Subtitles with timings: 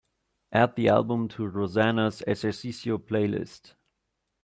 [0.51, 3.75] Add the album to rosanna's ejercicio playlist.